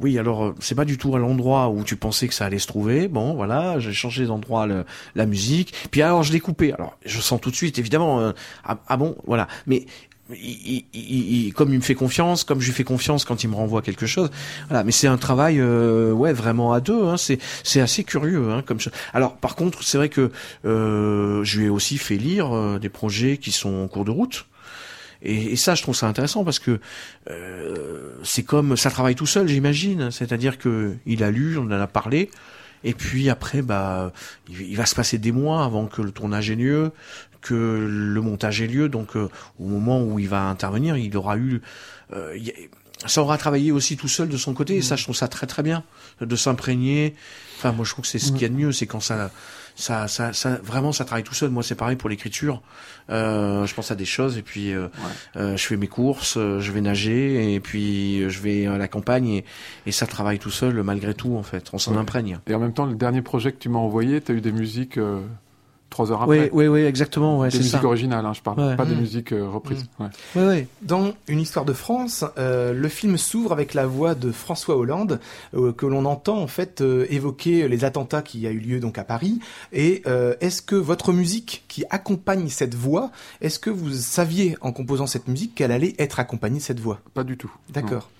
[0.00, 2.66] oui, alors c'est pas du tout à l'endroit où tu pensais que ça allait se
[2.66, 3.08] trouver.
[3.08, 4.84] Bon, voilà, j'ai changé d'endroit le-
[5.14, 5.74] la musique.
[5.90, 6.72] Puis alors, je l'ai coupé.
[6.72, 8.32] Alors, je sens tout de suite, évidemment, euh,
[8.64, 9.48] ah, ah bon, voilà.
[9.66, 9.86] Mais
[10.30, 13.50] il, il- il- comme il me fait confiance, comme je lui fais confiance quand il
[13.50, 14.30] me renvoie quelque chose,
[14.68, 14.82] voilà.
[14.82, 17.04] Mais c'est un travail, euh, ouais, vraiment à deux.
[17.04, 18.90] Hein, c'est c'est assez curieux, hein, comme ça.
[19.12, 20.30] Alors, par contre, c'est vrai que
[20.64, 24.10] euh, je lui ai aussi fait lire euh, des projets qui sont en cours de
[24.10, 24.46] route.
[25.26, 26.80] Et, et ça, je trouve ça intéressant parce que
[27.30, 30.10] euh, c'est comme ça travaille tout seul, j'imagine.
[30.10, 32.30] C'est-à-dire que il a lu, on en a parlé,
[32.84, 34.12] et puis après, bah,
[34.48, 36.92] il, va se passer des mois avant que le tournage ait lieu,
[37.40, 38.88] que le montage ait lieu.
[38.88, 39.28] Donc, euh,
[39.58, 41.62] au moment où il va intervenir, il aura eu,
[42.12, 42.38] euh,
[43.06, 44.76] ça aura travaillé aussi tout seul de son côté.
[44.76, 45.82] Et ça, je trouve ça très très bien
[46.20, 47.14] de s'imprégner.
[47.56, 49.30] Enfin, moi, je trouve que c'est ce qu'il y a de mieux, c'est quand ça,
[49.76, 51.50] ça, ça, ça, vraiment, ça travaille tout seul.
[51.50, 52.62] Moi, c'est pareil pour l'écriture.
[53.10, 54.88] Euh, je pense à des choses et puis euh,
[55.36, 58.78] euh, je fais mes courses, euh, je vais nager et puis euh, je vais à
[58.78, 59.44] la campagne et,
[59.86, 61.68] et ça travaille tout seul malgré tout en fait.
[61.74, 61.98] On s'en Ouais.
[61.98, 62.38] imprègne.
[62.46, 64.52] Et en même temps, le dernier projet que tu m'as envoyé, tu as eu des
[64.52, 65.20] musiques euh,
[65.94, 66.50] trois heures Oui, après.
[66.52, 67.38] oui, oui, exactement.
[67.38, 67.84] Ouais, des c'est musiques ça.
[67.86, 68.76] originales, hein, je parle, Ouais.
[68.76, 69.00] pas des Mm.
[69.00, 69.86] musiques euh, reprises.
[69.98, 70.06] Ouais.
[70.36, 70.66] Oui, oui.
[70.82, 75.20] Dans Une histoire de France, euh, le film s'ouvre avec la voix de François Hollande,
[75.56, 78.98] euh, que l'on entend en fait euh, évoquer les attentats qui a eu lieu donc
[78.98, 79.38] à Paris.
[79.72, 84.72] Et euh, est-ce que votre musique qui accompagne cette voix, est-ce que vous saviez en
[84.72, 86.98] composant cette musique qu'elle allait être accompagnée de cette voix?
[87.14, 87.52] Pas du tout.
[87.72, 88.10] D'accord.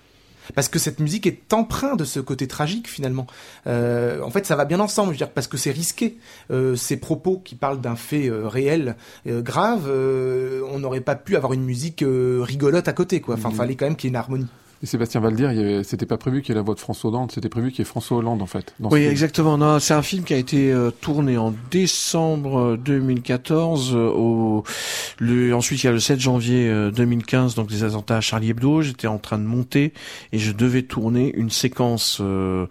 [0.53, 3.25] Parce que cette musique est empreinte de ce côté tragique finalement.
[3.67, 6.17] Euh, en fait, ça va bien ensemble, je veux dire, parce que c'est risqué.
[6.51, 8.95] Euh, ces propos qui parlent d'un fait euh, réel,
[9.27, 13.35] euh, grave, euh, on n'aurait pas pu avoir une musique euh, rigolote à côté, quoi.
[13.35, 13.55] Enfin, Mhm.
[13.55, 14.47] fallait quand même qu'il y ait une harmonie.
[14.83, 17.09] Et Sébastien il y avait- c'était pas prévu qu'il y ait la voix de François
[17.09, 18.73] Hollande, c'était prévu qu'il y ait François Hollande en fait.
[18.79, 19.57] dans Oui, exactement.
[19.57, 23.95] Non, c'est un film qui a été euh, tourné en décembre euh, 2014.
[23.95, 24.63] euh, au,
[25.19, 28.49] le, ensuite, il y a le 7 janvier euh, 2015, donc les attentats à Charlie
[28.51, 28.81] Hebdo.
[28.81, 29.93] J'étais en train de monter
[30.33, 32.67] et je devais tourner une séquence euh,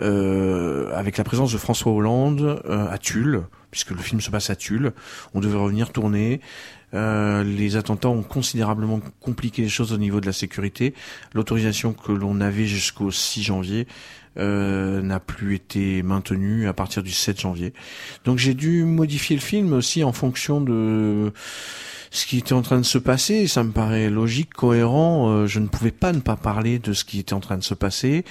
[0.00, 4.50] euh, avec la présence de François Hollande euh, à Tulle, puisque le film se passe
[4.50, 4.92] à Tulle.
[5.34, 6.40] On devait revenir tourner.
[6.94, 10.94] Euh, les attentats ont considérablement compliqué les choses au niveau de la sécurité.
[11.34, 13.86] L'autorisation que l'on avait jusqu'au 6 janvier
[14.38, 17.72] euh, n'a plus été maintenue à partir du 7 janvier.
[18.24, 21.32] Donc j'ai dû modifier le film aussi en fonction de
[22.10, 23.46] ce qui était en train de se passer.
[23.46, 25.30] Ça me paraît logique, cohérent.
[25.30, 27.64] Euh, je ne pouvais pas ne pas parler de ce qui était en train de
[27.64, 28.24] se passer.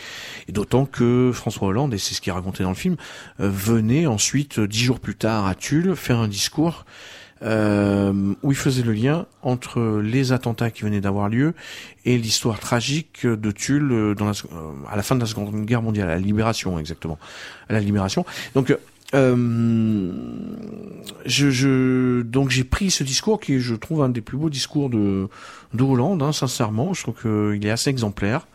[0.47, 2.95] Et d'autant que François Hollande, et c'est ce qui est raconté dans le film,
[3.39, 6.85] euh, venait ensuite, dix jours plus tard, à Tulle, faire un discours
[7.43, 11.53] euh, où il faisait le lien entre les attentats qui venaient d'avoir lieu
[12.05, 15.65] et l'histoire tragique de Tulle euh, dans la, euh, à la fin de la Seconde
[15.65, 17.17] Guerre mondiale, à la Libération exactement,
[17.69, 18.25] à la Libération.
[18.55, 18.75] Donc
[19.13, 20.13] euh,
[21.25, 24.49] je, je, donc j'ai pris ce discours qui est, je trouve, un des plus beaux
[24.49, 25.27] discours de,
[25.73, 26.93] de Hollande, hein, sincèrement.
[26.93, 28.47] Je trouve qu'il est assez exemplaire.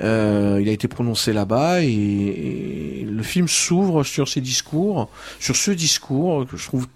[0.00, 5.54] Euh, il a été prononcé là-bas et, et le film s'ouvre sur ces discours, sur
[5.56, 6.86] ce discours que je trouve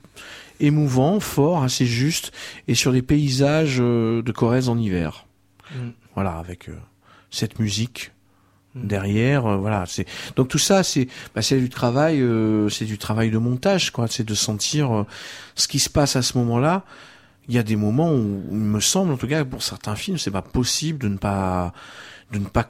[0.61, 2.33] émouvant, fort, assez juste,
[2.69, 5.27] et sur des paysages euh, de Corrèze en hiver.
[5.71, 5.91] Mm.
[6.15, 6.77] Voilà, avec euh,
[7.31, 8.13] cette musique
[8.75, 8.87] Mm.
[8.87, 9.85] derrière, euh, voilà.
[9.87, 13.91] C'est donc tout ça, c'est bah, c'est du travail, euh, c'est du travail de montage,
[13.91, 14.09] quoi.
[14.09, 15.07] C'est de sentir euh,
[15.55, 16.85] ce qui se passe à ce moment-là.
[17.49, 20.19] Il y a des moments où il me semble, en tout cas, pour certains films,
[20.19, 21.73] c'est pas possible de ne pas
[22.33, 22.69] de ne pas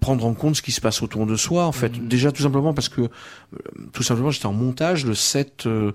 [0.00, 1.96] prendre en compte ce qui se passe autour de soi en fait.
[1.98, 2.08] Mhm.
[2.08, 3.08] déjà tout simplement parce que euh,
[3.92, 5.92] tout simplement j'étais en montage le 7 euh,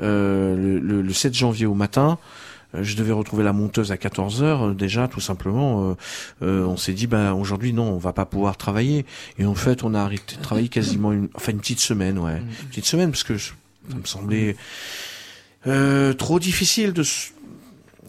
[0.00, 2.18] euh, le, le- le 7 janvier au matin.
[2.78, 5.96] Je devais retrouver la monteuse à 14 heures déjà tout simplement.
[6.42, 9.06] On s'est dit ben aujourd'hui non on va pas pouvoir travailler.
[9.38, 12.40] Et en fait on a arrêté de travailler quasiment une enfin une petite semaine ouais.
[12.40, 12.46] Mm.
[12.62, 13.52] une petite semaine parce que ça
[13.94, 14.56] me semblait
[16.18, 17.02] trop difficile de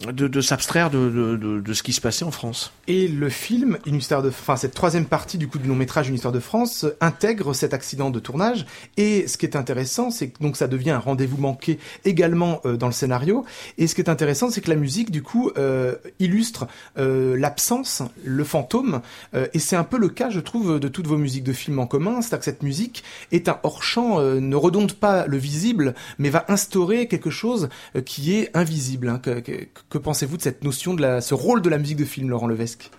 [0.06, 2.72] de, de s'abstraire de, de, de, ce qui se passait en France.
[2.86, 6.08] Et le film, une histoire de, enfin cette troisième partie du coup du long métrage
[6.08, 8.66] Une histoire de France intègre cet accident de tournage.
[8.96, 12.76] Et ce qui est intéressant, c'est que donc ça devient un rendez-vous manqué également euh,
[12.76, 13.44] dans le scénario.
[13.76, 16.66] Et ce qui est intéressant, c'est que la musique du coup euh, illustre
[16.98, 19.00] euh, l'absence, le fantôme.
[19.34, 21.86] et c'est un peu le cas, je trouve, de toutes vos musiques de films en
[21.86, 22.20] commun.
[22.20, 27.08] C'est-à-dire que cette musique est un hors-champ, ne redonde pas le visible, mais va instaurer
[27.08, 27.68] quelque chose
[28.04, 29.08] qui est invisible.
[29.08, 29.64] Hein, que, que
[29.96, 32.90] pensez-vous de cette notion de la, ce rôle de la musique de film, Laurent Levesque?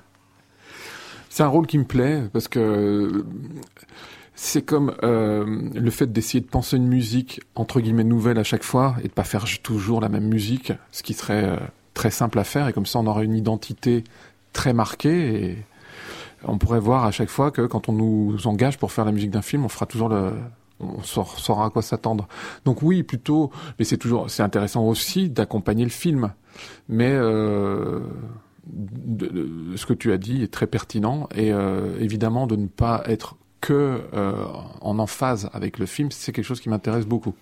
[1.30, 3.24] C'est un rôle qui me plaît parce que
[4.34, 8.64] c'est comme euh, le fait d'essayer de penser une musique entre guillemets nouvelle à chaque
[8.64, 11.58] fois et de pas faire toujours la même musique, ce qui serait euh,
[11.94, 14.04] très simple à faire et comme ça on aurait une identité
[14.54, 15.58] très marquée et
[16.44, 19.32] on pourrait voir à chaque fois que quand on nous engage pour faire la musique
[19.32, 20.32] d'un film, on fera toujours le,
[20.80, 22.28] on saura à quoi s'attendre.
[22.66, 26.34] Donc oui, plutôt, mais c'est toujours, c'est intéressant aussi d'accompagner le film.
[26.88, 28.02] Mais euh,
[29.76, 33.36] ce que tu as dit est très pertinent et euh, évidemment de ne pas être
[33.62, 34.46] que euh,
[34.82, 37.36] en emphase avec le film, c'est quelque chose qui m'intéresse beaucoup.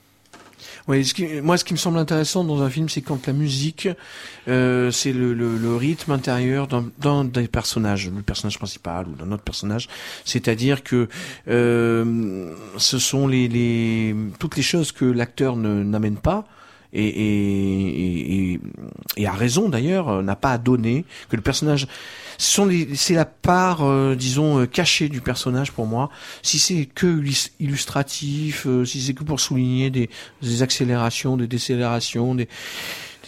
[0.88, 1.06] Oui,
[1.44, 3.90] moi, ce qui me semble intéressant dans un film, c'est quand la musique,
[4.48, 9.34] euh, c'est le, le, le, rythme intérieur d'un des personnages, le personnage principal ou d'un
[9.34, 9.90] autre personnage.
[10.24, 11.10] C'est-à-dire que
[11.50, 16.46] euh, ce sont les, les, toutes les choses que l'acteur n'amène pas.
[16.94, 18.60] Et, et, et,
[19.18, 21.88] et, a raison d'ailleurs, n'a pas à donner, que le personnage
[22.38, 26.10] c'est la part, euh, disons, euh, cachée du personnage pour moi.
[26.44, 27.22] Si c'est que
[27.60, 30.10] illustratif, euh, si c'est que pour souligner des,
[30.42, 32.48] des accélérations, des décélérations, des,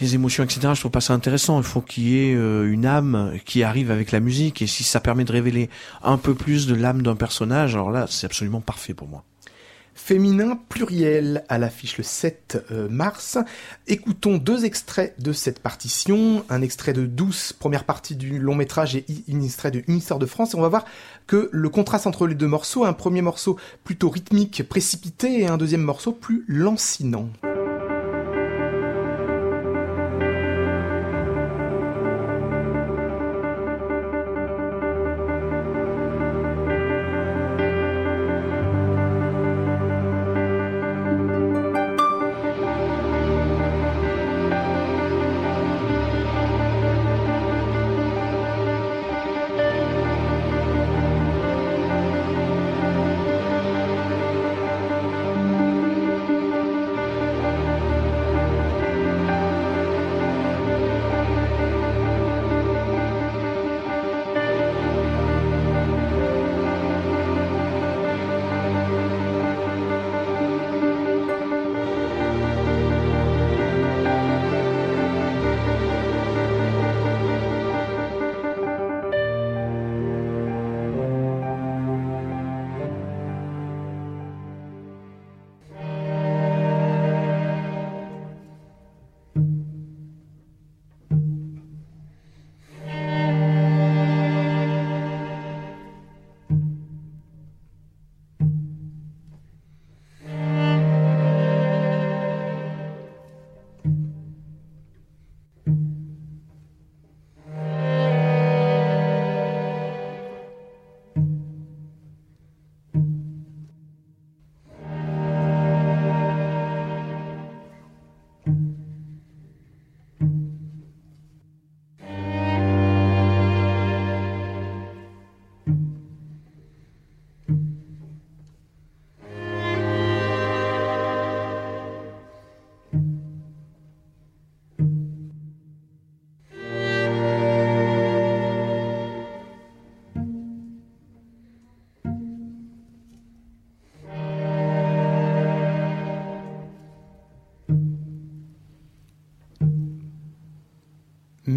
[0.00, 0.60] des émotions, etc.
[0.74, 1.58] Je trouve pas ça intéressant.
[1.58, 4.62] Il faut qu'il y ait une âme qui arrive avec la musique.
[4.62, 5.68] Et si ça permet de révéler
[6.02, 9.24] un peu plus de l'âme d'un personnage, alors là, c'est absolument parfait pour moi.
[10.02, 13.38] Féminin pluriel à l'affiche le 7 euh, mars.
[13.86, 18.96] Écoutons deux extraits de cette partition, un extrait de Douce, première partie du long métrage
[18.96, 20.54] et un extrait de Une histoire de France.
[20.54, 20.84] Et on va voir
[21.26, 25.58] que le contraste entre les deux morceaux, un premier morceau plutôt rythmique, précipité et un
[25.58, 27.28] deuxième morceau plus lancinant.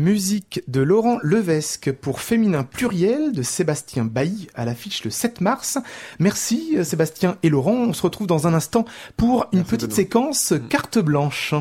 [0.04, 5.78] Musique de Laurent Levesque pour Féminin Pluriel de Sébastien Bailly à l'affiche le 7 mars.
[6.20, 7.72] Merci euh, Sébastien et Laurent.
[7.72, 8.84] On se retrouve dans un instant
[9.16, 10.68] pour une petite séquence mm.
[10.68, 11.56] carte blanche.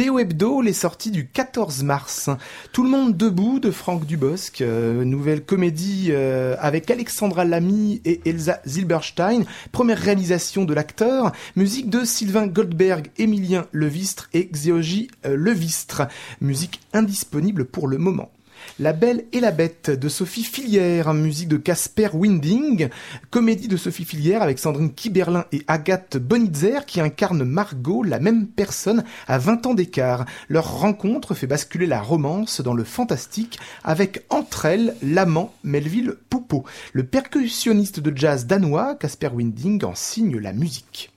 [0.00, 2.30] BO Hebdo, les sorties du 14 mars.
[2.72, 8.22] Tout le monde debout de Franck Dubosc, euh, nouvelle comédie euh, avec Alexandra Lamy et
[8.24, 15.36] Elsa Zilberstein, première réalisation de l'acteur, musique de Sylvain Goldberg, Émilien Levistre et Xéogie euh,
[15.36, 16.08] Levistre,
[16.40, 18.30] musique indisponible pour le moment.
[18.78, 22.88] La Belle et la Bête de Sophie Filière, musique de Casper Winding,
[23.30, 28.46] comédie de Sophie Filière avec Sandrine Kiberlin et Agathe Bonitzer qui incarnent Margot, la même
[28.46, 30.24] personne à 20 ans d'écart.
[30.48, 36.64] Leur rencontre fait basculer la romance dans le fantastique avec entre elles l'amant Melville Poupeau.
[36.92, 41.10] Le percussionniste de jazz danois Casper Winding en signe la musique.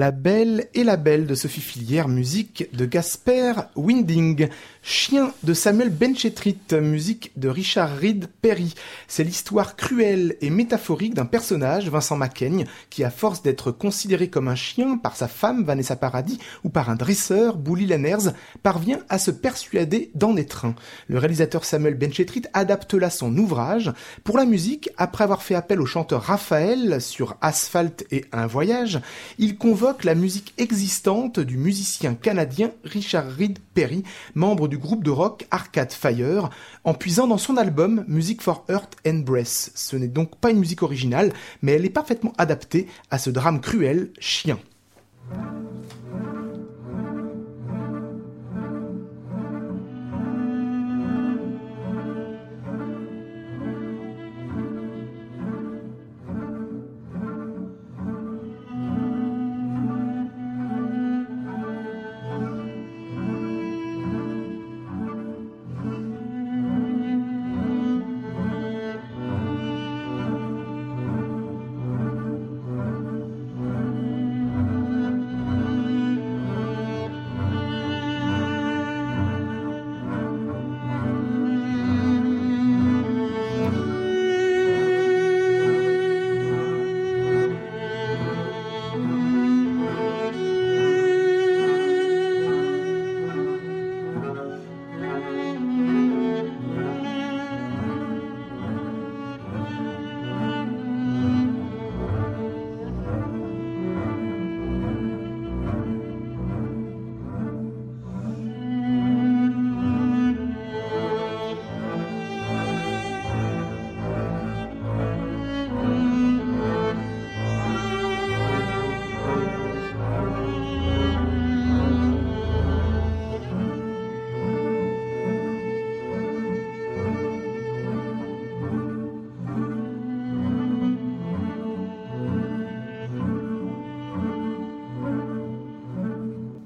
[0.00, 4.48] La Belle et la Belle de Sophie Filière, musique de Gasper Winding.
[4.82, 8.74] Chien de Samuel Benchetrit, musique de Richard Reed Perry.
[9.08, 14.48] C'est l'histoire cruelle et métaphorique d'un personnage, Vincent Macaigne, qui à force d'être considéré comme
[14.48, 18.30] un chien par sa femme Vanessa Paradis ou par un dresseur, Bouli Lanners,
[18.62, 20.74] parvient à se persuader d'en être un.
[21.08, 23.92] Le réalisateur Samuel Benchetrit adapte là son ouvrage.
[24.24, 28.98] Pour la musique, après avoir fait appel au chanteur Raphaël sur Asphalte et Un voyage,
[29.38, 35.10] il convoque la musique existante du musicien canadien Richard Reed Perry, membre du groupe de
[35.10, 36.50] rock Arcade Fire,
[36.84, 39.70] en puisant dans son album Music for Earth and Breath.
[39.74, 41.32] Ce n'est donc pas une musique originale,
[41.62, 44.58] mais elle est parfaitement adaptée à ce drame cruel, Chien.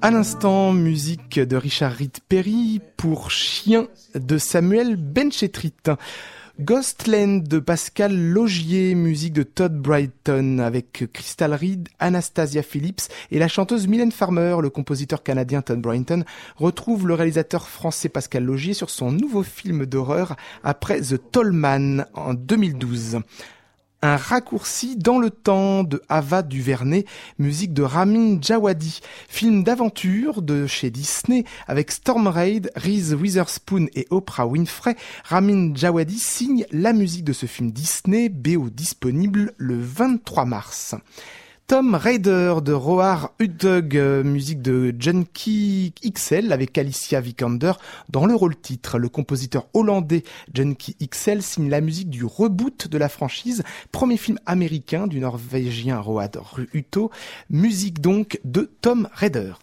[0.05, 5.73] À l'instant, musique de Richard Reed Perry pour Chien de Samuel Benchetrit.
[6.59, 13.47] Ghostland de Pascal Logier, musique de Todd Brighton avec Crystal Reed, Anastasia Phillips et la
[13.47, 14.57] chanteuse Mylène Farmer.
[14.61, 16.23] Le compositeur canadien Todd Brighton
[16.55, 22.35] retrouve le réalisateur français Pascal Logier sur son nouveau film d'horreur après The Tollman en
[22.35, 23.21] 2012
[24.05, 27.05] un raccourci dans le temps de Ava Duvernay,
[27.39, 34.05] musique de Ramin Djawadi, film d'aventure de chez Disney avec Storm Raid, Reese Witherspoon et
[34.11, 34.95] Oprah Winfrey.
[35.23, 40.95] Ramin Djawadi signe la musique de ce film Disney, BO disponible le 23 mars.
[41.67, 47.71] Tom Raider de Roar Hudug, euh, musique de Junkie XL avec Alicia Vikander
[48.07, 48.99] dans le rôle titre.
[48.99, 54.37] Le compositeur hollandais Junkie XL signe la musique du reboot de la franchise, premier film
[54.45, 56.29] américain du norvégien Roar
[56.71, 57.09] Hutto,
[57.49, 59.53] musique donc de Tom Raider.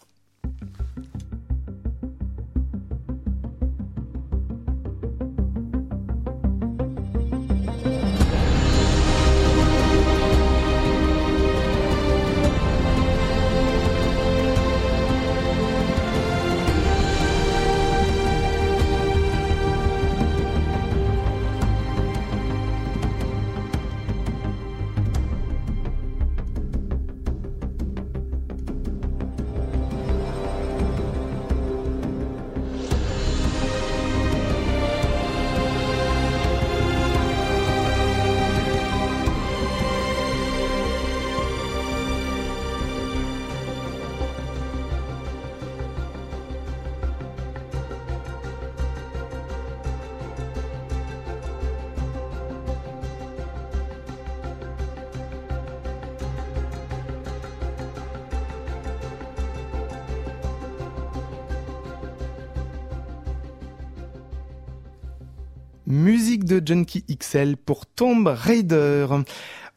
[65.93, 69.05] Musique de Junkie XL pour Tomb Raider.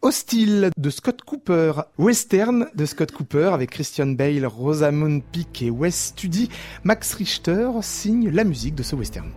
[0.01, 6.07] Hostile de Scott Cooper, Western de Scott Cooper avec Christian Bale, Rosamund Pike et Wes
[6.07, 6.49] Studi,
[6.85, 9.31] Max Richter signe la musique de ce western.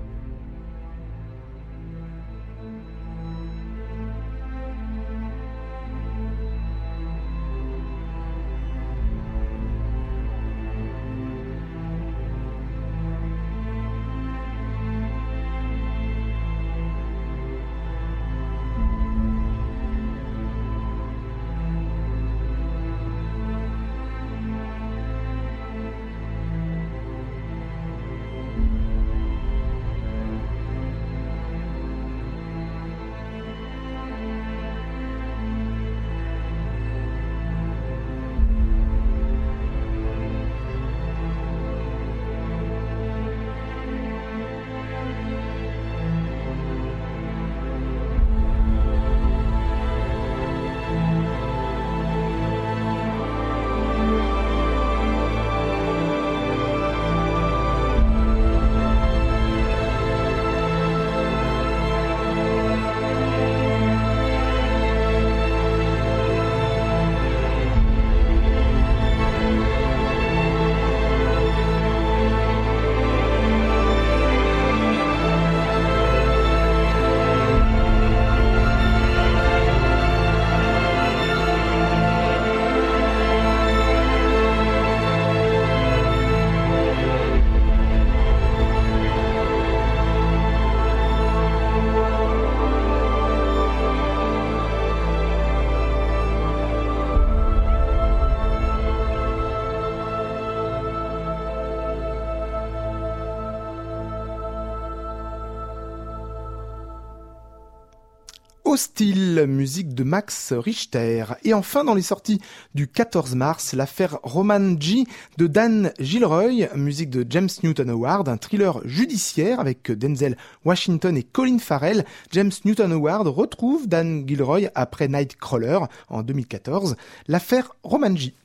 [108.70, 111.26] Hostile, musique de Max Richter.
[111.44, 112.40] Et enfin, dans les sorties
[112.76, 115.06] du 14 mars, l'affaire Roman G
[115.40, 121.24] de Dan Gilroy, musique de James Newton Howard, un thriller judiciaire avec Denzel Washington et
[121.24, 122.06] Colin Farrell.
[122.30, 126.96] James Newton Howard retrouve Dan Gilroy après Nightcrawler en 2014.
[127.28, 128.36] L'affaire Roman G.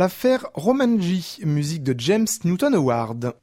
[0.00, 3.34] l'affaire Romanji, musique de James Newton Howard.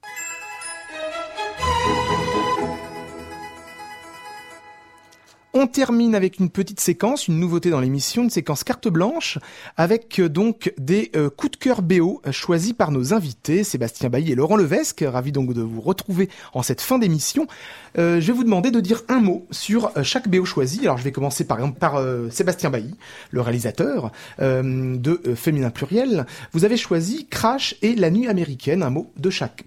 [5.59, 9.39] On termine avec une petite séquence, une nouveauté dans l'émission, une séquence carte blanche,
[9.75, 14.09] avec euh, donc des euh, coups de cœur BO euh, choisis par nos invités, Sébastien
[14.09, 15.03] Bailly et Laurent Levesque.
[15.07, 17.47] Ravi donc de vous retrouver en cette fin d'émission.
[17.95, 20.81] je vais vous demander de dire un mot sur chaque BO choisi.
[20.81, 22.93] Alors je vais commencer par Sébastien Bailly,
[23.31, 26.27] le réalisateur de Féminin Pluriel.
[26.53, 29.63] Vous avez choisi Crash et La Nuit Américaine, un mot de chaque.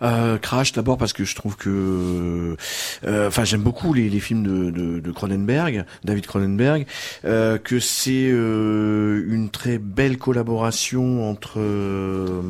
[0.00, 2.56] Crash d'abord parce que je trouve que,
[3.04, 6.86] enfin j'aime beaucoup les, films de, de, de Cronenberg, David Cronenberg,
[7.24, 12.42] euh, que c'est euh, une très belle collaboration entre euh,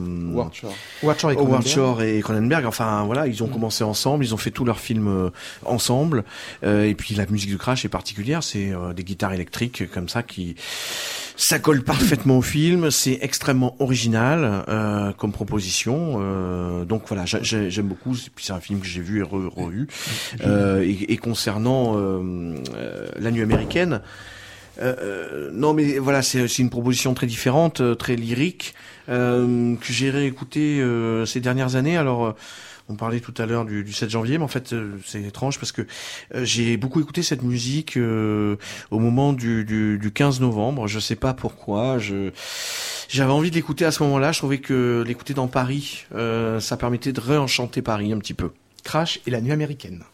[2.00, 2.66] et, Cronenberg.
[2.66, 3.52] Enfin voilà, ils ont mm.
[3.52, 5.30] commencé ensemble, ils ont fait tous leurs films
[5.64, 6.24] ensemble,
[6.62, 10.56] et puis la musique de Crash est particulière, c'est des guitares électriques comme ça qui
[11.36, 16.18] ça colle parfaitement au film, c'est extrêmement original euh, comme proposition.
[16.20, 18.16] Euh, donc voilà, j'aime beaucoup.
[18.34, 19.88] Puis c'est un film que j'ai vu et revu.
[20.44, 24.00] Euh, et, et, concernant euh, euh, la nuit américaine,
[24.80, 28.74] euh, non mais voilà, c'est une proposition très différente, très lyrique
[29.08, 30.82] que j'ai réécouté
[31.26, 31.96] ces dernières années.
[31.96, 32.34] Alors
[32.88, 35.72] on parlait tout à l'heure du, 7 janvier, mais en fait euh, c'est étrange parce
[35.72, 35.82] que
[36.34, 38.56] euh, j'ai beaucoup écouté cette musique euh,
[38.90, 40.86] au moment du, du, 15 novembre.
[40.86, 41.98] Je sais pas pourquoi.
[41.98, 42.30] Je
[43.08, 44.32] j'avais envie de l'écouter à ce moment-là.
[44.32, 48.50] Je trouvais que l'écouter dans Paris, ça permettait de réenchanter Paris un petit peu.
[48.82, 50.04] Crash et la nuit américaine.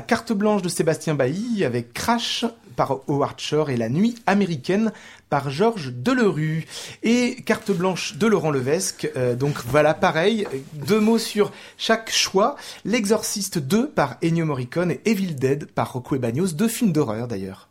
[0.00, 2.44] Carte blanche de Sébastien Bailly avec Crash
[2.76, 4.92] par Howard Shore et La nuit américaine
[5.28, 6.66] par Georges Delerue
[7.02, 9.10] et carte blanche de Laurent Levesque.
[9.16, 12.56] Euh, donc voilà, pareil, deux mots sur chaque choix.
[12.84, 17.69] L'Exorciste 2 par Ennio Morricone et Evil Dead par Rocco Bagnos, deux films d'horreur d'ailleurs.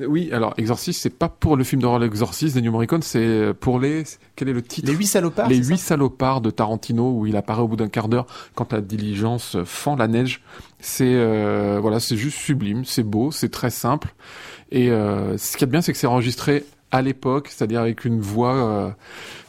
[0.00, 4.04] Oui, alors Exorciste, c'est pas pour le film d'horreur L'Exorciste d'Ennio Morricone, c'est pour les.
[4.36, 4.88] Quel est le titre?
[4.88, 5.48] Les huit salopards.
[5.48, 8.80] Les huit salopards de Tarantino où il apparaît au bout d'un quart d'heure quand la
[8.80, 10.42] diligence fend la neige.
[10.80, 14.14] C'est euh, voilà, c'est juste sublime, c'est beau, c'est très simple.
[14.70, 18.20] Et euh, ce qui est bien, c'est que c'est enregistré à l'époque, c'est-à-dire avec une
[18.20, 18.90] voix euh,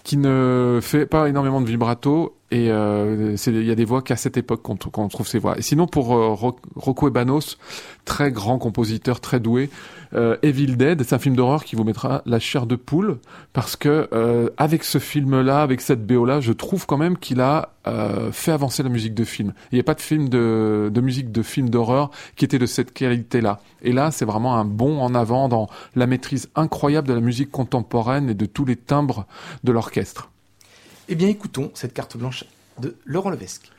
[0.04, 4.16] qui ne fait pas énormément de vibrato et euh, il y a des voix qu'à
[4.16, 5.58] cette époque qu'on trouve ces voix.
[5.58, 6.36] Et sinon pour euh,
[6.76, 7.58] Rocco Ebanos,
[8.06, 9.70] très grand compositeur, très doué,
[10.16, 13.20] euh, Evil Dead, c'est un film d'horreur qui vous mettra la chair de poule
[13.54, 17.42] parce que euh, avec ce film-là, avec cette BO là, je trouve quand même qu'il
[17.42, 19.54] a euh, fait avancer la musique de film.
[19.72, 22.66] Il n'y a pas de film de, de musique de film d'horreur qui était de
[22.66, 23.60] cette qualité-là.
[23.84, 27.52] Et là, c'est vraiment un bond en avant dans la maîtrise incroyable de la musique
[27.52, 29.28] contemporaine et de tous les timbres
[29.64, 30.32] de l'orchestre.
[31.12, 32.44] Eh bien, écoutons cette carte blanche
[32.78, 33.72] de Laurent Levesque.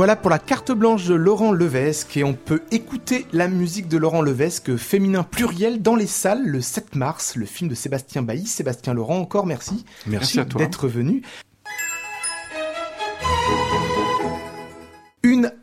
[0.00, 3.98] Voilà pour la carte blanche de Laurent Levesque et on peut écouter la musique de
[3.98, 8.46] Laurent Levesque féminin pluriel dans les salles le 7 mars, le film de Sébastien Bailly.
[8.46, 11.20] Sébastien Laurent, encore merci, merci, d'être venu.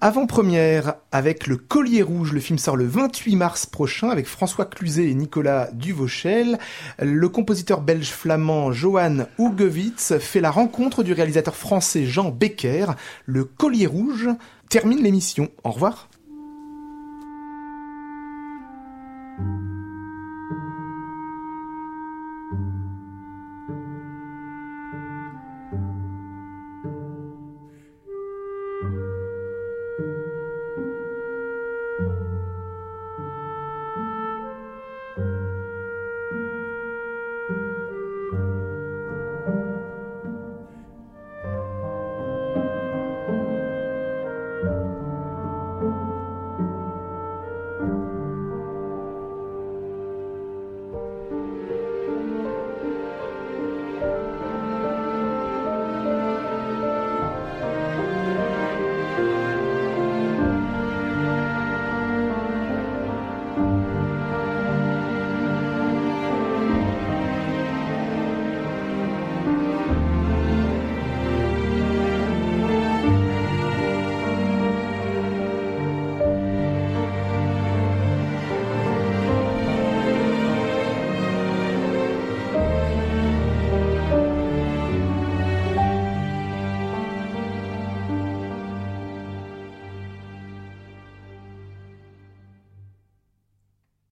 [0.02, 2.34] Avant-première avec Le Collier Rouge.
[2.34, 6.58] Le film sort le 28 mars prochain avec François Cluzet et Nicolas Duvauchel.
[7.00, 12.88] Le compositeur belge-flamand Johan Hugewitz fait la rencontre du réalisateur français Jean Becker.
[13.26, 14.30] Le Collier Rouge
[14.70, 15.50] termine l'émission.
[15.64, 16.10] Au revoir.